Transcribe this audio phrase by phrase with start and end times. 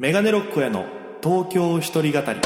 [0.00, 0.86] メガネロックへの
[1.22, 2.40] 東京一人語り。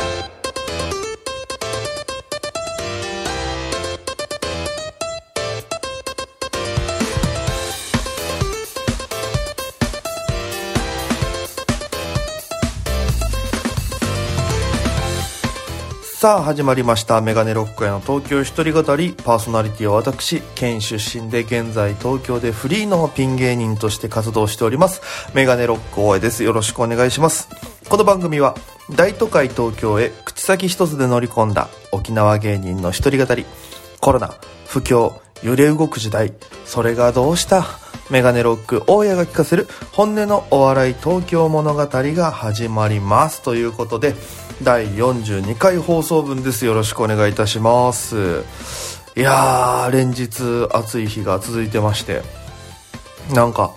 [16.25, 17.21] さあ始まりました。
[17.21, 19.13] メガネロックへの東京一人語り。
[19.13, 25.03] パーソナリティは私県出身で現在東京でフリーのピン芸人として活動しております。
[25.35, 26.43] メガネロック大江です。
[26.43, 27.51] よろしくお願いします。
[27.91, 28.55] この番組は
[28.97, 33.45] 大都会東京へ口先一つで乗り込んだ沖縄芸人の一人語り。
[34.01, 34.35] コロナ
[34.67, 35.13] 不況
[35.43, 36.33] 揺れ動く時代。
[36.65, 37.84] それがどうした？
[38.11, 43.43] メガネロック大家が聞かせる本音のお笑い東京物語が始まります。
[43.43, 44.15] ということで
[44.63, 46.67] 第42回放送分です。
[46.67, 48.43] よろしくお願いいたします。
[49.17, 52.23] いやー連日暑い日が続いてまして。
[53.33, 53.73] なんか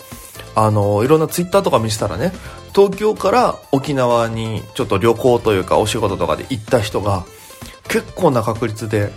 [0.54, 2.32] あのいろんなツイッターとか見せたらね
[2.74, 7.24] 東京から沖縄にちょっと旅行というかお仕事とかで行った人が
[7.84, 9.10] 結構な確率で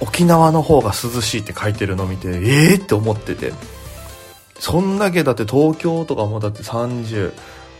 [0.00, 3.52] 沖縄の方が涼しいって書いてるの見てええー、って思ってて。
[4.58, 7.32] そんだけだって東京とかもだって30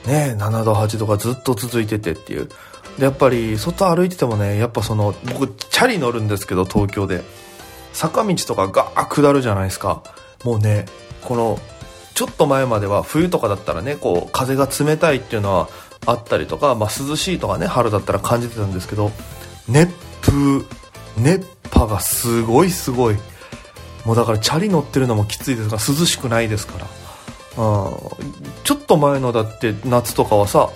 [0.07, 2.49] ね7度8度がずっと続いててっていう。
[2.99, 7.23] でやっぱり外歩いててもねやっぱその僕チャリ乗るんですけど東京で。
[7.97, 10.03] 坂道とかガー下るじゃないですか。
[10.45, 10.85] もうね
[11.23, 11.59] この
[12.15, 15.69] ちょっと前までは冬とかだったらねこう風が冷たいっていうのは
[16.05, 19.11] あったりとか、まあ、涼しいとかね春だったら感じてたんですけど
[19.69, 20.65] 熱風
[21.17, 23.17] 熱波がすごいすごい。
[24.07, 26.87] もうだからチャリ乗ってるのもきついですが涼しくないですから、
[27.65, 27.97] うん、
[28.63, 30.71] ちょっと前のだって夏とかはさ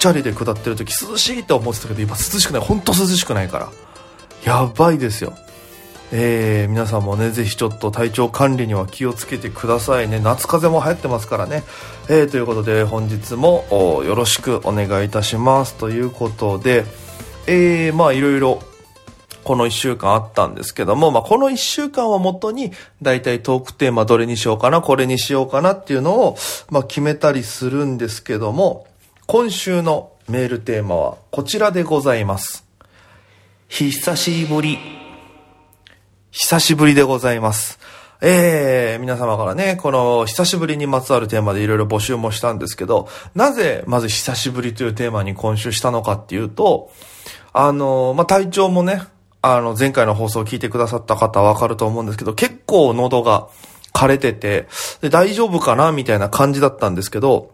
[0.00, 3.72] チャリで下ってる時涼しいって思ってたけど今涼しくない本当涼しくないから
[4.44, 5.34] やばいですよ
[6.14, 10.20] えー、皆さんもね、ぜひちょっと体調管理には気をつけてくださいね。
[10.20, 11.62] 夏風邪も流行ってますからね。
[12.10, 13.64] えー、ということで本日も
[14.04, 15.74] よろしくお願いいたします。
[15.76, 16.84] ということで、
[17.46, 18.62] えー、まあいろいろ
[19.44, 26.36] この1週間あったんですけども、まあ、この1週間をもとに、だいたいトークテーマどれにしようかな、これにしようかなっていうのを、
[26.70, 28.86] まあ、決めたりするんですけども、
[29.26, 32.64] 今週のメールテーマはこちらでございます。
[33.68, 34.78] 久しぶり。
[36.30, 37.78] 久しぶりでございます。
[38.20, 46.92] えー、皆様からね、この久しぶりにまつわるテーマでいろいろ募集もしたんですけど、なぜまず久しぶりというテーマに今週したのかっていうと、
[47.52, 49.02] あの、まあ、体調もね、
[49.42, 53.48] あの、前回の放送を聞いてくださった方はわかると思うんですけど、結構喉が
[53.92, 54.68] 枯れてて、
[55.00, 57.52] で、大丈夫かなみたいな感じだったんですけど、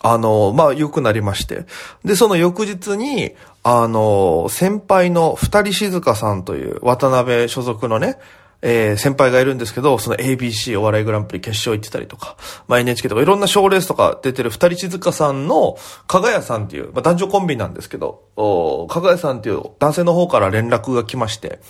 [0.00, 1.64] あの、まあ、良くなりまして。
[2.04, 8.18] で、その翌日に、あの、先輩の二人静香さんという渡辺所属のね、
[8.62, 12.36] えー、先輩がいるんですけど、その ABC お笑いグランプリ決勝行ってたりとか、
[12.68, 15.76] まあ、NHK とかいろんな賞レースとか出てる二人静香さんの、
[16.06, 21.60] かがやさんっていう、まあ、男女コンビなんですけど、おかがやさんっていう男性の方から連絡が来まして、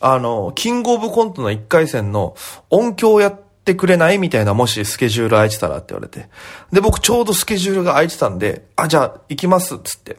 [0.00, 2.34] あの、キングオブコントの一回戦の
[2.70, 6.28] 音響をやってくれないみたいな、もしスケジュール空いてたらって言われて。
[6.72, 10.16] で、僕ちょうどスケジュールが空いてたんで、あ、じゃあ行きますっつって。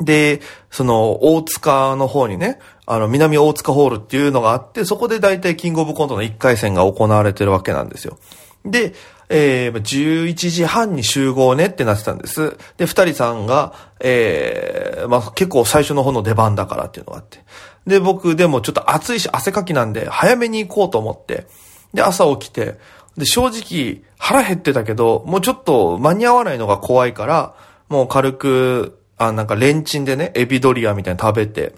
[0.00, 0.40] で、
[0.70, 8.18] その、大塚の方にね、あの、南大塚ホールっていうのがあって、そこで大体キングオブコントの1回戦が行われてるわけなんですよ。
[8.64, 8.94] で、
[9.28, 12.56] えー、11時半に集合ねってなってたんです。
[12.78, 17.38] で、二人さんが、えー、まあ、結構最初の方の出番だからっていうのがあって。
[17.86, 21.46] で、僕でもちょっと暑いし汗かきなんで、早めに行こうと思って、
[21.94, 22.78] で、朝起きて、
[23.16, 27.54] で、正直腹減ってたけど、もうちょっと間に合わないのが怖いから、
[27.88, 31.74] もう軽く、あ、なんかレンチンでね、エビドリアみたいな食べて、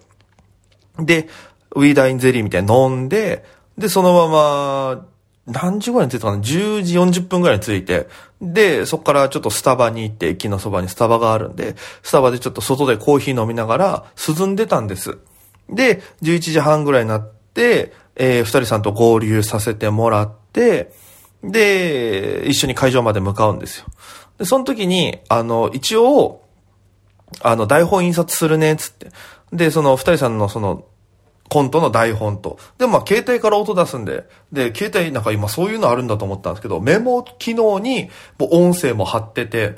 [1.01, 1.29] で、
[1.75, 3.45] ウィーダインゼリーみたいに飲んで、
[3.77, 5.07] で、そのまま、
[5.49, 8.07] 何時ぐらいに着いたかな ?10 時40分ぐらいに着いて、
[8.41, 14.05] で、そこからちょっとスタバに行って、駅のそばにスタバがあるんで、スタバでちょっと外でコーヒー飲みながら
[14.39, 15.19] 涼んでたんです。
[15.69, 20.93] で、11時半ぐらいになって、えー、二人さんと合流させてもらって、
[21.43, 23.87] で、一緒に会場まで向かうんですよ。
[24.39, 26.42] で、その時に、あの、一応、
[27.41, 29.09] あの、台本印刷するね、つって。
[29.53, 30.85] で、その二人さんのその、
[31.49, 32.59] コントの台本と。
[32.79, 38.09] で、まあ、携帯から音出すんで、で、携帯なんか今そういうのあるんだと思ったんですけど、メモ機能に、
[38.39, 39.77] もう音声も貼ってて、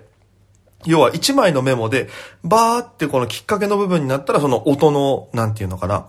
[0.85, 2.09] 要は一枚のメモで、
[2.45, 6.07] バーってこのきっかけの部分になったら、その音の、なんていうのかな、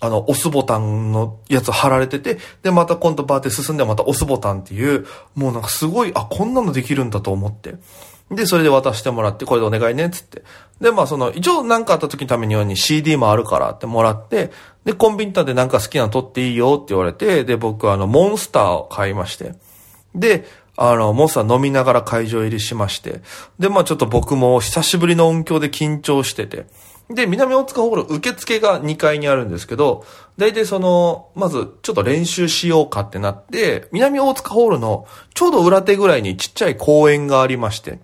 [0.00, 7.74] あの、押すボタンのやつ貼られてて、で、また今度バーって進んでまた押すボタンっていう、もうなんかすごい、あ、こんなのできるんだと思って。
[8.30, 10.42] で、それで渡してもらって、これでお願いね、っつって。
[10.80, 14.50] で、まあその、一応何かあった時のためにように CD もあるからってもらって、
[14.84, 19.54] で、コンビニタでなんか好きなの取っていいよって言われて、で、僕はあの、モンスターを買いまして。
[20.14, 20.44] で、
[20.76, 23.22] あの、モンスター飲みながら会場入りしまして、
[23.58, 26.66] で、まあちょっと僕も久しぶりの音響で緊張してて、
[27.10, 30.04] で、南大塚ホール受付が2階にあるんですけど、
[30.36, 37.98] 大体その、まずちょっと練習しようかってなって、南大塚ホールのちょうど裏手ぐらいにちっちゃい公園がありまして、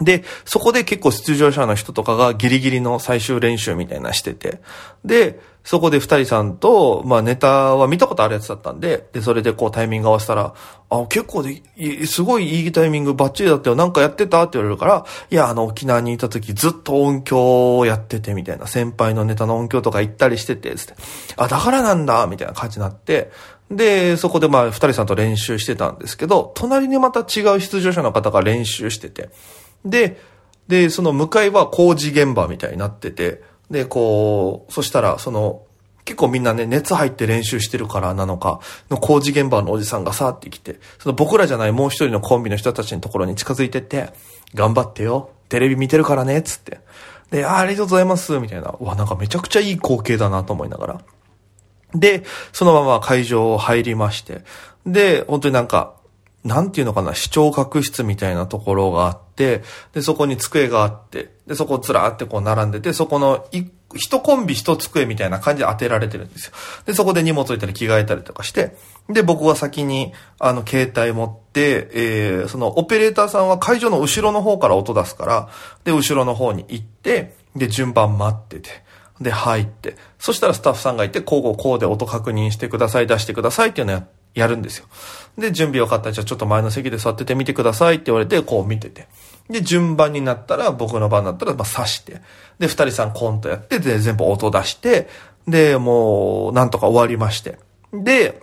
[0.00, 4.60] で、そこで結構出場者の人とかがギリギリの最終練習みたいなしてて、
[5.04, 10.54] で、そこで二人さんと、まあネタは見たことあるやつだったんで、で、それでこうタイミング合わせたら、
[10.90, 13.74] あ、結構で、すごいいいタイミングバッチリだったよ。
[13.74, 14.42] なんかやってた？
[14.42, 18.66] って言われるから、いや、あの、沖縄にいた時ずっと音響をやってて、みたいな。
[18.68, 20.94] 先輩のネタの音響とか行ったりしてて、つって。
[21.36, 23.32] あ、だからなんだ、みたいな感じになって、
[23.68, 29.30] で、そこでまあ二人さんと練習してたんですけど、隣にまた違う出場者の方が練習してて、
[29.86, 30.20] で、
[30.68, 35.62] で、その向かいは工事現場みたいになってて、で、こう、そしたら、その、
[36.04, 38.60] 結構みんなね、熱入って練習してるからなのか、
[38.90, 44.10] の工事現場のおじさんがさーって来て、その僕らじゃないもう一人のコンビの人たちのところに近づいてって、
[44.54, 46.80] 頑張ってよ、テレビ見てるからね、つって。
[47.30, 48.74] で、あありがとうございます、みたいな。
[48.80, 51.00] うわ、なんかめちゃくちゃいい光景だなと思いながら。
[51.92, 52.22] で、
[52.52, 54.42] そのまま会場入りまして、
[54.86, 55.95] で、本当になんか、
[56.46, 59.62] なんていうのかな、視聴覚室みたいなところがあって、
[59.92, 63.46] で、そこに机があって、で、そこずらーってこう並んでて、そこの、
[63.94, 66.52] 一コンビ一机みたいな感じで当てられてるんですよ。
[66.86, 68.76] で、そこで荷物置いたり着替えたりとかして、
[69.08, 75.48] で、僕は先に、あの、携帯持って、えー、その、オペレーターさんは会場の後ろの方から音出すから、
[75.84, 78.70] で、後ろの方に行って、で、順番待ってて、
[79.20, 84.86] で、入って、そしたらスタッフさんがいて、こうこうこうで音確認してください、出してくださいっていうのをややるんですよ。
[85.38, 89.08] で、準備よかったら、じゃあちょっと前の席で座っててみてくださいって言われて、こう見てて。
[89.48, 92.20] で、順番になったら、僕の番になったら、まあ、刺して。
[92.58, 95.08] で、二人さんコントやって、で、全部音出して、
[95.48, 97.58] で、もう、なんとか終わりまして。
[97.92, 98.42] で、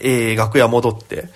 [0.00, 1.28] えー、楽屋戻って、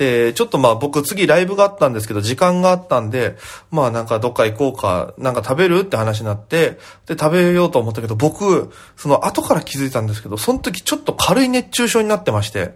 [0.00, 3.36] で、ちょっとまあ僕次ライブがあったんですけど、時間があったんで、
[3.70, 12.74] まあなんかどっか行こうか、なんか食べるって話になって、で、食べようと思ったけど、僕、その後から気づいたんですけど、その時ちょっと軽い熱中症になってまして、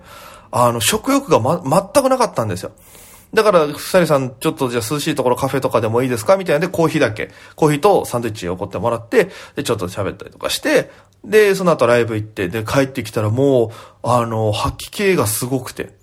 [0.56, 1.60] あの、食欲がま、
[1.92, 2.70] 全くなかったんですよ。
[3.34, 6.36] だから、ふさりさん、ちょっとじゃあ涼しいところカフェとかでもいいですか？
[6.36, 7.32] みたいなんで、コーヒーだけ。
[7.56, 10.92] コーヒーとサンドイッチを送ってもらって、で、ちょっと喋ったりとかして、
[11.24, 13.70] で、その後ライブ行って、で、帰ってきたらもう、
[14.04, 15.96] あの、吐き気がすごくて。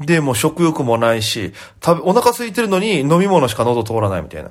[0.00, 4.50] で、もう食欲もないし、食べ、お腹空いてるのに飲み物しか喉通らないみたいな。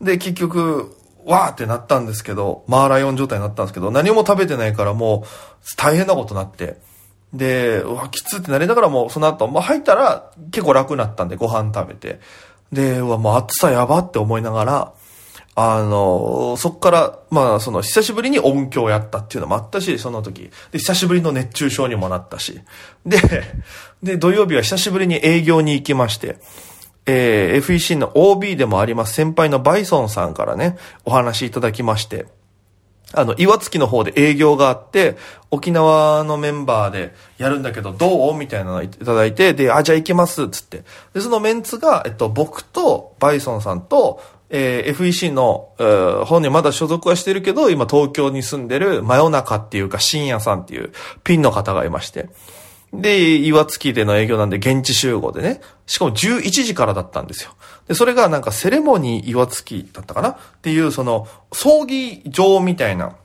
[0.00, 0.94] で、結局、
[1.24, 5.28] わーってなったんですけど、マーライオン状態になったんですけど、何も食べてないからもう、
[5.76, 6.76] 大変なことになって。
[7.32, 12.20] で、うわ、きつってなりながらも、その後、まあ、入ったら結構楽になったんで、ご飯食べて。
[12.72, 14.92] で、うわ、もう暑さやばって思いながら、
[15.54, 20.50] あの、そっから、まあ、その、久しぶりに音響やったっていうのもあったし、その時。
[20.70, 22.60] で、久しぶりの熱中症にもなったし。
[23.04, 23.18] で、
[24.02, 26.38] で、土曜日は久しぶりに営業に行きまして、
[27.04, 32.26] えー、FEC の OB でもあります先輩のバイソンさんからね、お話いただきまして、
[33.12, 35.16] あの、岩月の方で営業があって、
[35.50, 38.34] 沖縄のメンバーでやるんだけど、どう？
[38.34, 40.84] みたいなのをいただいて、で、あ、じゃあ行きます、つって。
[41.12, 44.22] で、そのメンツが、えっと、僕と、バイソンさんと、
[44.54, 50.92] えー FEC の、えー本人まだ所属はしてるけど、今東京に住んでる真夜中っていうか深夜さんっていう
[51.24, 52.28] ピンの方がいまして。
[52.92, 55.60] で、岩槻での営業なんで現地集合でね。
[55.86, 57.52] しかも11時からだったんですよ。
[57.88, 60.28] で、それがなんかセレモニー岩槻だったかな？
[60.30, 63.16] っていう、その、葬儀場みたいな、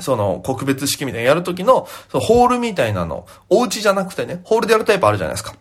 [0.00, 5.54] その、告別式みたいなやるときの、そのホールみたいなの、お家じゃなくてね、ホールでやるタイプあるじゃないですか。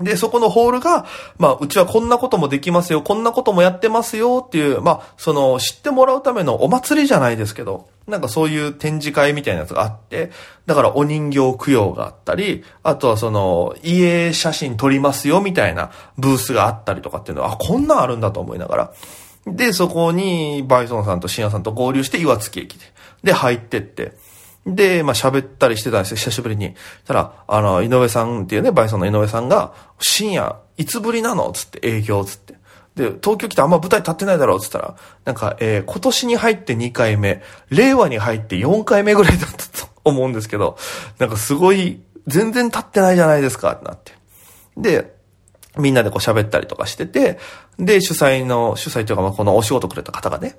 [0.00, 1.06] で、そこのホールが、
[1.38, 10.30] まあ、うちはこんなこともできますよ、こんなこともやってますよっていう、まあ、その、知ってもらうためのお祭りじゃないですけど、なんかそういう展示会みたいなやつがあって、
[10.66, 18.92] だからお人形供養があったり、あとはその、家写真撮りますよみたいなブースがあったりとかっていうのは、あ、こんなんあるんだと思いながら。
[19.46, 22.84] で、そこに、バイソンさんと深夜さんと合流して岩槻駅で。
[23.24, 24.12] で、入ってって。
[24.66, 26.74] で、まあ喋ったりしてたんですよ、久しぶりに。
[27.06, 31.52] たら、あの、井上さんっていうね、バイソンの井上さんが、深夜、いつぶりなの？
[31.52, 32.45] つって、営業つって。
[32.96, 40.78] で、東京来てあんま舞台立ってないだろうっつったら、なんか、えー今年に入って2回目、令和に入って4回目ぐらいだったと思うんですけど、
[41.18, 44.12] なんかすごい、全然立ってないじゃないですか、ってなって。
[44.76, 45.14] で、
[45.76, 47.38] みんなでこう喋ったりとかしてて、
[47.78, 50.56] で、主催の、主催というかまあこのお仕事くれた方がね、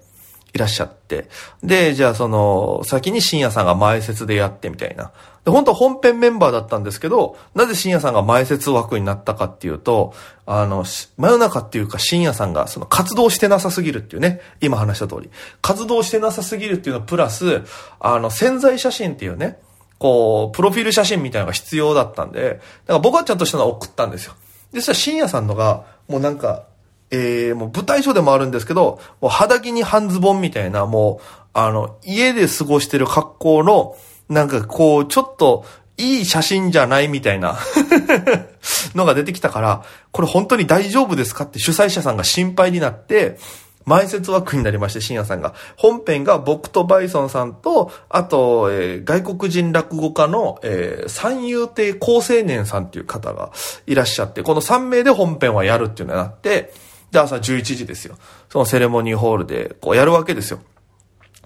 [0.53, 1.29] いらっしゃって。
[1.63, 5.11] で、じゃあその、先に深夜さんが前説でやってみたいな。
[5.45, 10.13] で、本当は本編メンバーだったんですけど、なぜ深夜さんが前説枠になったかっていうと、
[10.45, 15.29] あの、真夜中っていうか深夜さんがその活動してなさすぎるっていうね、今話した通り。
[15.61, 17.63] 活動してなさすぎるっていうのプラス、
[17.99, 19.59] あの、潜在写真っていうね、
[19.99, 22.61] こう、プロフィール写真みたいなのが必要だったんで、だか
[22.93, 24.33] ら僕はちゃんとしたのを送ったんですよ。
[24.71, 26.63] で、そしたら深夜さんのが、もうなんか、
[27.11, 33.95] えー、もう舞台上でもあるんですけど、もう肌着に半ズボンみたいな、もう、あの、家で過ごしてる格好の、
[34.29, 35.65] なんかこう、ちょっと、
[35.99, 37.57] いい写真じゃないみたいな
[38.93, 43.39] のが出てきたから、これ本当に大丈夫ですかって主催者さんが心配になって、
[43.87, 45.53] 前説枠になりまして、深夜さんが。
[45.77, 53.51] 本編が僕とバイソンさんと、あと、えー、外国人落語家の、えー、三遊亭高青年さんっていう方が
[53.87, 56.73] いらっしゃって、この3名で本編はやるっていうのになって、
[57.11, 58.17] で、朝11時ですよ。
[58.49, 60.59] そのセレモニーホールで、こうやるわけですよ。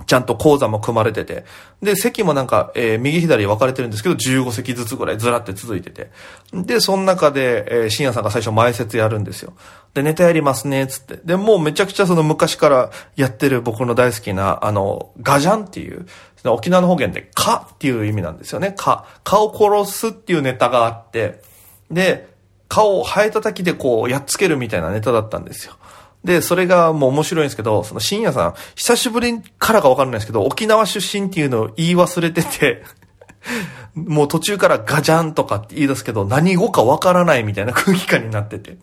[0.05, 1.45] ちゃんと講座も組まれてて。
[1.81, 6.11] で、席もなんか、えー、右左分かれてるんですけど、15席ずつぐらいずらって続いてて。
[6.53, 9.53] で、その中で、えー、深夜さんが最初前説やるんですよ。
[9.93, 11.17] で、ネタやりますね、つって。
[11.23, 16.05] で、もうめちゃくちゃその昔からやってる僕の大好きな、あの、ガジャンっていう、
[16.45, 18.73] 沖縄の方言で、かっていう意味なんですよね。
[18.75, 19.05] か。
[19.23, 21.41] かを殺すっていうネタがあって、
[21.91, 22.30] で、
[22.71, 25.73] 顔を生えたたきでこう、やっつけるみたいなネタだったんですよ。
[26.23, 32.83] で、それがもう面白いんですけど、その深夜さん、久しぶりからかわかんないですけど、沖縄出身っていうのを言い忘れてて
[33.93, 38.77] もう途中からガジャンとかって言い出すけど、何語かわからないみたいな空気感になってて。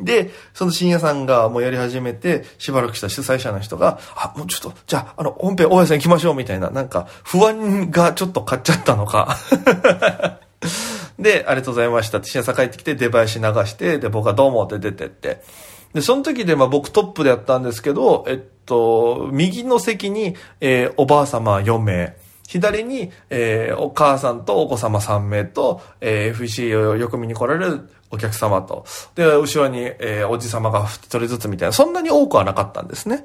[0.00, 9.36] で、その深夜さんがもうやり始めて、しばらくした主催者の人が、あ、もうちょっと、じゃあ、あの、本編大家さん行きましょうみたいな、なんか、不安がちょっと買っちゃったのか
[11.18, 15.42] で、ありがとうございましたって、深夜さん帰ってきて、出囃子流して、で、僕はどうもって出てって、
[15.92, 28.84] で、その時で、まあ僕トップでやったんですけど、えっと、右の席に、えー、おばあ様4名、左に、えー、お母さんとお子様3名と、えー、FC をよく見に来られるお客様と、
[29.14, 33.24] で、後ろに、えー、おじ様が1人ずつみたいな、そんなに多くはなかったんですね。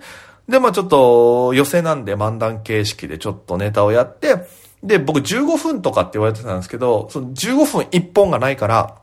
[0.50, 4.46] で、まあちょっと、寄せなんで漫談形式でちょっとネタをやって、
[4.84, 8.98] で、僕15分とかって言われてたんですけど、その15分1本がないから、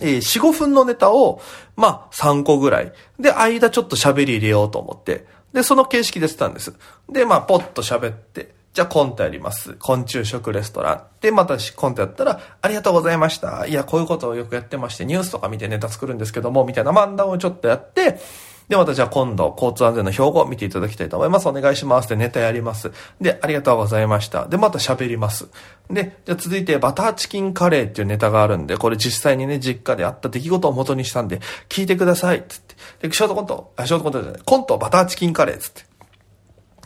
[0.00, 1.40] えー、4、5分のネタを、
[1.76, 2.92] まあ、3個ぐらい。
[3.18, 5.26] で、間ちょっと喋り入れようと思って。
[5.52, 6.74] で、その形式でしたんです。
[7.10, 8.56] で、まあ、ポッと喋って。
[8.74, 9.74] じゃあコントやります。
[9.74, 11.02] 昆虫食レストラン。
[11.20, 13.66] で、またコントやったら、ありがとうございました。
[13.66, 18.20] いや、こういうことをよくやってまして、ニュースとか見てネタ作るんですけども、みたいな漫談をちょっとやって、
[18.68, 21.48] で、またじゃあ今度、交通安全の標語を見ていただきたいと思います。
[21.48, 22.08] お願いします。
[22.08, 22.92] で、ネタやります。
[23.18, 24.46] で、ありがとうございました。
[24.46, 25.48] で、また喋ります。
[25.90, 32.44] で、じゃあ続いて、バターチキンカレーっていうネタがあるんで、これ実際にね、実家であった出来事を元にしたんで、聞いてください。
[32.46, 33.08] つって。
[33.08, 35.58] で、ショートコント、あ、ショートコントじゃない、コント、バターチキンカレー。
[35.58, 35.82] つって。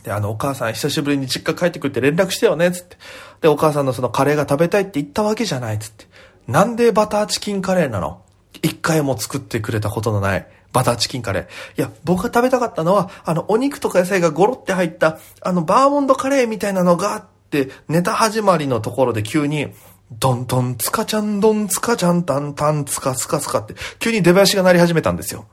[0.03, 2.71] で、あの、お母さん久しぶりに実家帰ってくるって連絡してよね。
[2.71, 2.97] つって。
[3.41, 5.79] で、お母さんのそのカレーが食べたいって言ったわけじゃない。
[5.79, 6.05] つって。
[6.47, 8.21] なんでバターチキンカレーなの？
[8.61, 11.43] 一回も作ってくれたことのないバターチキンカレー。
[11.43, 11.47] い
[11.81, 19.67] や、僕が食べたかったのは、あの、お肉とか野菜がゴロって入った、あの、バーモンドカレーみたいなのがあって、ネタ始まりのところで急に、
[20.11, 25.45] ドンドン、つかちゃん、どんつかちゃん、たんたん、つかつかつかって、急に出囃子が鳴り始めたんですよ。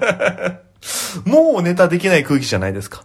[1.24, 3.04] もうネタできない空気じゃないですか。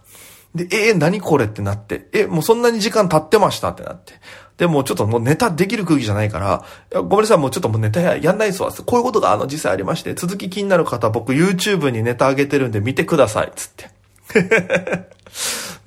[0.54, 4.14] で、えー、何これってなって、え、もうそんなに時間経ってましたってなって。
[4.58, 8.72] でもちょっともうネタできる空気じゃないから、ごめんなさい、もうちょっともうネタややんないっすわ。
[8.72, 13.90] こういうことがあの実際ありまして、続き気になる方、僕 YouTube にネタ上げてるんで見てください、つって。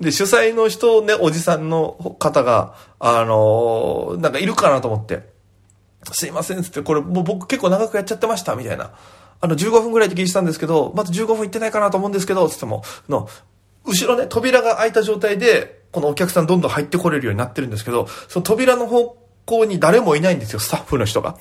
[0.00, 5.28] で、主催の人ね、おじさんの方が、あのー、なんかいるかなと思って、
[6.10, 8.92] すいません、つって、これもう僕結構長くやっちゃってました、みたいな。
[9.42, 13.28] あの、15分ぐらいで聞いてたんですけど、まず15分いってないかなと思うんですけど、つっても、の、
[13.84, 21.36] 後ろね、扉が開いた状態で、このお客さんどんどん入ってこれるようになってるんですけど、その扉の方向に誰もいないんですよ、スタッフの人が。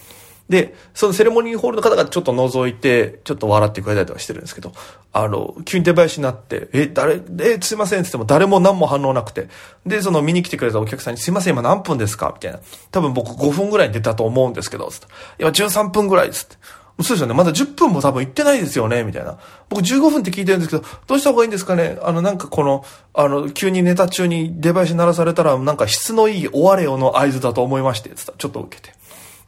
[0.49, 4.73] で、そのセレモニーホールの方がちょっと覗いて、ちょっと笑ってくれたりとかしてるんですけど、
[5.13, 9.47] あの、急に出囃子になって、え、誰、え、すいませんって言っても誰も何も反応なくて、
[9.85, 12.31] で、その見に来てくれたお客さんに、すいません、今何分ですか？
[12.33, 12.59] みたいな。
[12.91, 15.07] 多分僕5分ぐらいに出たと思うんですけど、つって。
[15.39, 16.57] 今13分ぐらいですって。
[17.03, 17.33] そうですよね。
[17.33, 19.37] まだ10分も多分行ってないですよね、みたいな。
[19.69, 28.93] 僕15分って聞いてるんですけど、どうした方がいいんですかねあの、なんかこの、あの、急にネタ中にデバイス鳴らされたら、なんか質のいい終われよの合図だと思いまして、つったちょっと受けて。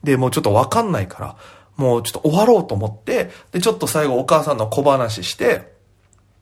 [0.03, 1.35] で、もうちょっとわかんないから、
[1.77, 5.72] もうちょっと終わろうと思って、で、ちょっと最後お母さんの小話して、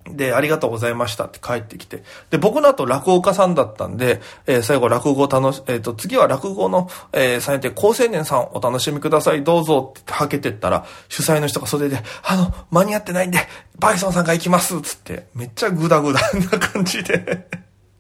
[0.10, 2.04] で、ありがとうございましたって帰ってきて。
[2.30, 13.40] で、僕の後落語家さんだったんで、えー、最後落語を楽し、えっ、ー、と、次は落語の、えー、されて高青年さんお楽しみください、どうぞってはけてったら、主催の人が袖で、あの、間に合ってないんで、
[13.80, 17.48] バイソンさんが行きますつって、めっちゃグダグダな感じで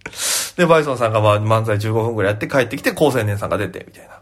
[0.58, 4.22] で、バイソンさんがまあ漫才15分くらいやって帰ってきて、高青年さんが出て、みたいな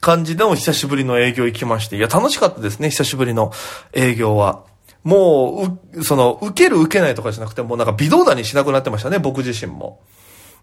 [0.00, 3.52] 感じでも久しぶりの営業行きまして、いや、楽しかったですね、久しぶりの
[3.92, 4.69] 営業は。
[5.04, 10.00] もう、う、その、受ける受けないとかじゃなくて、もうなんか微動だにしなくなってましたね、僕自身も。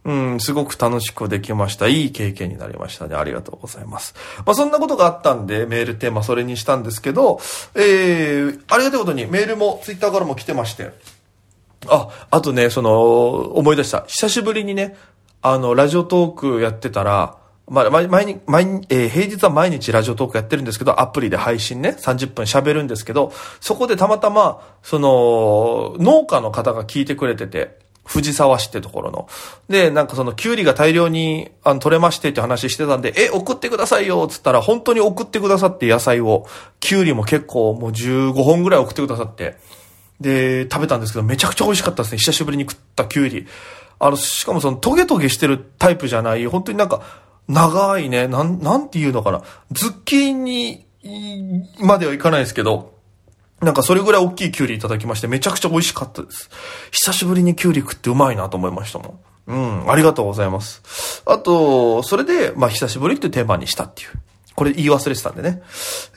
[0.05, 1.87] うん、すごく楽しくできました。
[1.87, 3.15] いい経験になりましたね。
[3.15, 4.15] ありがとうございます。
[4.45, 7.39] まあ、そんなことがあったんで、メールテーマそれにしたんですけど、
[7.75, 10.91] えー、ありがたいことにメールもツイッターからも来てまして、
[11.87, 13.01] あ、あとね、その、
[13.57, 14.05] 思い出した。
[14.07, 14.95] 久しぶりにね、
[15.41, 17.36] あの、ラジオトークやってたら、
[17.69, 29.27] まあ、毎日、毎日、えー平日は毎日ラジオトークやってるんですけど、アプリで配信ね、30分喋るんですけど、そこでたまたま、その、農家の方が聞いてくれてて、藤沢市ってところの。
[29.67, 36.45] で、なんかその、キュウリが大量に、あの、取れましてって話してたんで、え、送ってくださいよつったら、本当に送ってくださって野菜を、
[36.79, 39.57] キュウリも結構もう15本ぐらい送ってくださって、
[40.21, 42.17] で、食べたんですけど、めちゃくちゃ美味しかったですね。
[42.17, 43.45] 久しぶりに食ったキュウリ。
[43.99, 47.01] あの、しかもその、トゲトゲしてるタイプじゃない、本当になんか、
[47.47, 49.41] 長いね、なん、なんていうのかな。
[49.71, 50.85] ズッキーニ
[51.79, 52.97] まではいかないですけど、
[53.61, 56.49] なんかそれぐらい大きいキュウリいただきまして、めちゃくちゃ美味しかったです。
[56.91, 59.53] 久しぶりにキュウリ食ってうまいなと思いましたもん。
[59.83, 61.23] うん、ありがとうございます。
[61.25, 64.09] あと、それで、まあ、久しぶりってテーマにしたっていう。
[64.55, 65.61] これ言い忘れてたんでね。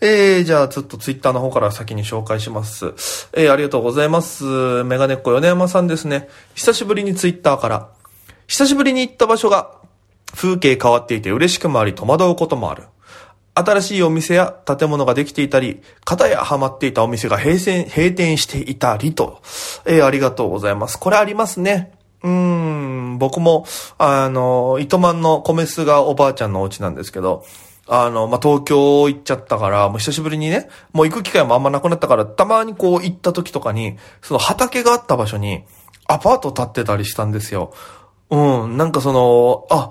[0.00, 2.86] えー、じゃあ、ちょっとツイッターの方から先に紹介します。
[3.34, 4.82] えー、ありがとうございます。
[4.84, 6.28] メガネっ子米山さんですね。
[6.54, 7.88] 久しぶりにツイッターから。
[8.48, 9.79] 久しぶりに行った場所が、
[10.34, 12.84] 風景変わっていて嬉しくもあり戸惑うこともある。
[13.54, 19.42] 新しいお店や建物ができていたり、片やハマっていたお店が閉店、閉店していたりと、
[19.86, 20.98] えーありがとうございます。
[20.98, 21.92] これありますね。
[22.22, 23.66] うーん、僕も、
[23.98, 27.44] あの、糸満の米酢がおばあちゃんのお家なんですけど、
[27.88, 35.64] あの、まあ、東京行っちゃったから、もう久しぶりにね、もう行く機会もあんまなくなったから、たまにこう行った時とかに、その畑があった場所に、
[36.06, 37.72] アパート建ってたりしたんですよ。
[38.30, 39.90] うん、なんかその、あ、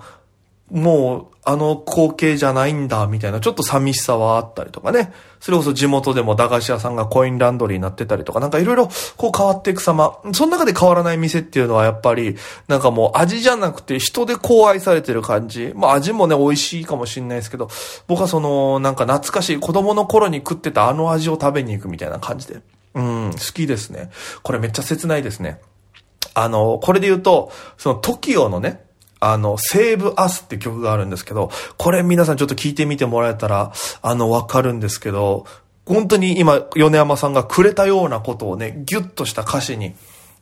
[0.71, 5.11] もう、あの光景じゃないんだ、みたいな、ちょっと寂しさはあったりとかね。
[5.39, 10.19] それこそ地元でも駄菓子屋さんがコインランドリーになってたりとか、なんかいろいろこう変わっていく様。
[10.33, 12.35] その中で変わらない店っていうのはやっぱり、
[12.67, 15.71] なんかもう味じゃなくて人でこう愛されてる感じ。
[15.75, 17.69] まあ味もね、美味しいかもしれないですけど、
[18.07, 22.61] 僕はその、なんか懐かしい子供の頃に食ってたあの味を食べに行くみたいな感じで。
[22.93, 24.09] うん、好きですね。
[24.43, 25.61] これめっちゃ切ないですね。
[26.33, 28.83] あの、これで言うと、その TOKIO のね、
[29.19, 35.45] あの、セーブアスって曲があるんですけど、これ皆さんちょっと聞いてみてもらえたら、あの、わかるんですけど、
[35.85, 39.95] 本当に今、米山さんがくれたようなことをね、ギュッとした歌詞に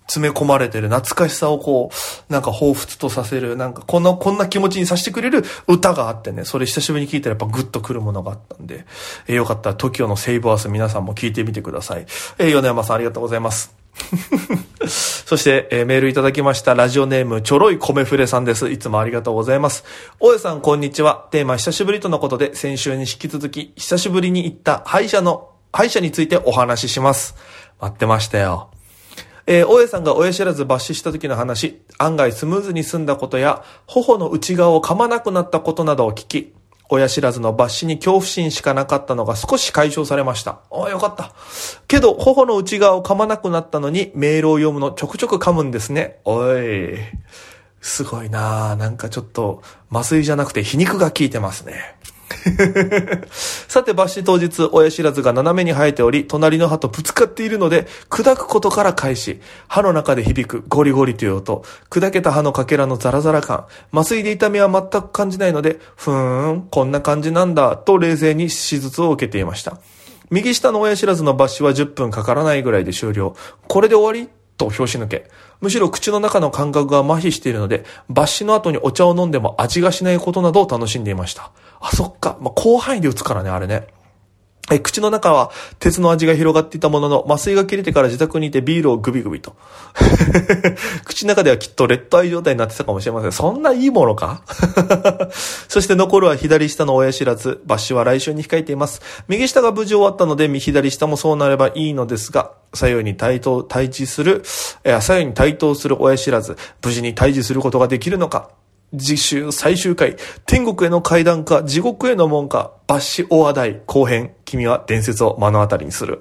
[0.07, 1.89] 詰め込まれてる懐かしさをこ
[2.29, 8.85] う、なんか彷彿とさせる、なんかこんな、こんな気持ちにさせてくれる歌があってね、それ久しぶりに聞いたらやっぱグッとくるものがあったんで、
[9.27, 12.05] えーよかったら TOKIO のセーブアス皆さんも聞いてみてください。
[12.37, 13.87] えー米山さんありがとうございます。
[14.88, 16.75] そして、えーメールいただきました。
[16.75, 18.69] ラジオネーム、ちょろい米フレさんです。
[18.69, 19.83] いつもありがとうございます。
[20.19, 21.27] 大江さん、こんにちは。
[21.31, 27.36] テーマ、久しぶりとのことで、先週に引き続き、久しぶりに行った歯医者の、歯医者についてお話しします。
[27.79, 28.69] 待ってましたよ。
[29.45, 36.53] えー大江さんが親知らず抜歯した時の話、案外スムーズに済んだことや、頬の内側を噛まなくなったことなどを聞き、
[36.89, 40.62] 親知らずの抜歯に恐怖心しかなかったのが少し解消されました。
[40.71, 41.34] ああ、よかった。
[41.88, 46.19] けど、頬の内側を噛まなくなったのに、メールを読むのちょくちょく噛むんですね。
[46.26, 46.97] おい。
[47.82, 51.95] すごいなあなんかちょっと、麻酔じゃなくて皮肉が効いてますね。
[53.31, 59.39] さて、抜歯当日、親知らずが斜めに生えており、隣の歯とぶつかっているので、砕くことから開始。
[59.67, 69.77] 歯の中で響くゴリゴリという音、砕けた歯のかけらのザラザラ感、麻酔で痛みは全く感じないので、ふーん、こんな感じなんだ、と冷静に手術を受けていました。
[70.29, 73.35] 右下の親知らずの抜歯は10分かからないぐらいで終了。
[73.67, 74.29] これで終わり？
[74.57, 75.29] と拍子抜け。
[75.61, 81.51] むしろ口の中の感覚が麻痺しているので、抜歯の後にお茶を飲んでも味がしないことなどを楽しんでいました。
[81.79, 82.37] あ、そっか。
[82.41, 83.87] まあ、広範囲で打つからね、あれね。
[84.69, 89.56] え、口の中は鉄の味が広がっていたものの、麻酔が切れてから自宅にいてビールをグビグビと。
[91.06, 93.32] 口の中ではきっと劣等愛状態になってたかもしれません。
[93.32, 94.41] そんないいものか？
[95.69, 97.62] そして残るは左下の親知らず。
[97.65, 99.01] 抜歯は来週に控えています。
[99.30, 104.43] 右下が無事終わったので、左下もそうなればいいのですが、左右に対等、対峙する、
[104.84, 106.58] え左右に対等する親知らず。
[106.84, 108.49] 無事に対峙することができるのか？
[108.97, 116.19] 次週最終回、天国への階段か、地獄への門か、抜歯大台後編、君は伝説を目の当たりにする。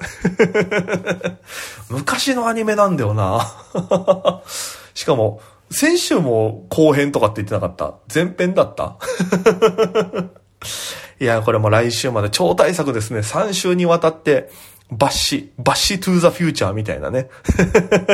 [1.91, 3.47] 昔のアニメなんだよな。
[4.95, 7.95] しかも、先週も後編とかって言ってなかった？
[8.13, 8.97] 前編だった？
[11.21, 13.21] いや、これも来週まで超大作ですね。
[13.21, 14.51] 3週にわたって、
[14.91, 17.29] バッシ、バッシトゥーザフューチャーみたいなね。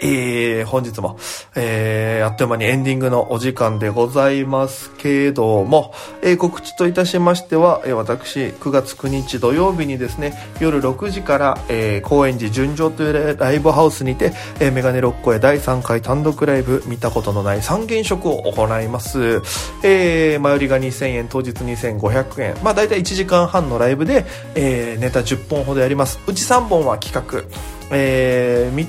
[0.00, 1.18] えー、本日も、
[1.54, 19.42] えー、あっという間にエンディングのお時間でございますけれども、えー、告知といたしましては、えー、私、9月9日土曜日にですね、夜6時から、えー、高円寺純情というライブハウスにて、えー、メガネロッコへ第3回単独ライブ、見たことのない三原色を行います。
[19.82, 22.56] えー、前売りが2000円、当日2500円。
[22.62, 26.18] まあ、大体1時間半のライブで、えー、ネタ10本ほどやります。
[26.26, 27.44] うち3本は企画。
[27.90, 28.88] えー、み、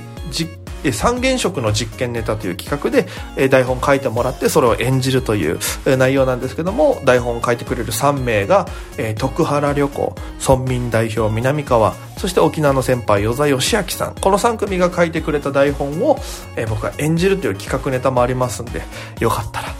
[0.91, 5.59] 三原色の実験ネタという企画で、え台本書いてもらってそれを演じるという
[5.97, 8.67] 内容なんですけども台本を書いてくれる3名が、
[8.97, 14.15] え徳原旅行村民代表南川そして沖縄の先輩与座義明さん。
[14.15, 16.17] この3組が書いてくれた台本を、
[16.55, 18.81] え僕が演じるという企画ネタもありますんで
[19.19, 19.75] よかったら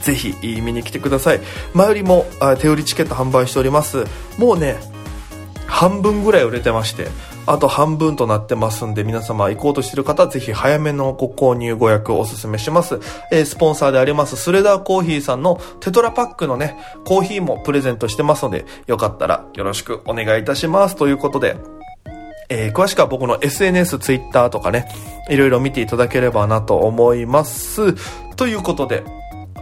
[0.00, 1.40] ぜひ見に来てください。
[1.72, 2.26] 前よりも
[2.60, 4.04] 手売りチケット販売しております。
[4.38, 4.76] もうね
[5.66, 7.08] 半分ぐらい売れてまして
[7.46, 13.00] あと半分となってますんで、皆様行こうとしてる方はぜひ早めのご購入ご予約をお勧めします。
[13.30, 20.96] えー、スポンサーであります、スレダーコーヒーさんのテトラパックのね、コーヒーもプレゼントしてますので、よかったらよろしくお願いいたします。
[20.96, 21.56] ということで、
[22.48, 24.88] えー、詳しくは僕の SNS、Twitter とかね、
[25.28, 27.94] いろいろ見ていただければなと思います。
[28.36, 29.04] ということで、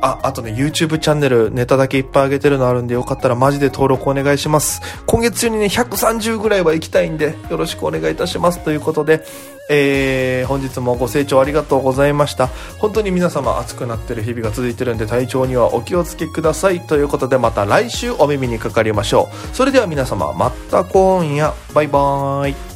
[0.03, 4.83] あ、あとね、YouTube チャンネルネタだけいっぱい上げてるのあるんで、よかったらマジで登録お願いします。
[5.07, 8.59] 今月中にね、130ぐらいは行きたいんで、よろしくお願いいたします。
[8.59, 9.25] ということで、
[9.71, 12.49] えー、本日もご清聴ありがとうございました。
[12.79, 16.81] 本当に皆様暑くなってる日々が続いてるんで、体調にはお気をつけください。
[16.81, 19.57] ということで、また来週お耳にかかりましょう。
[19.57, 22.72] それでは皆様、また今夜、バイバーイ。